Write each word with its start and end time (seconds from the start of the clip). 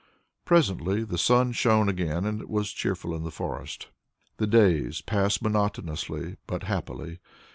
Presently 0.45 1.03
the 1.03 1.19
sun 1.19 1.51
shone 1.51 1.87
again 1.87 2.25
and 2.25 2.41
it 2.41 2.49
was 2.49 2.71
cheerful 2.71 3.13
in 3.13 3.21
the 3.21 3.29
forest. 3.29 3.89
The 4.37 4.47
days 4.47 4.99
passed 4.99 5.43
monotonously 5.43 6.37
but 6.47 6.63
happily. 6.63 7.19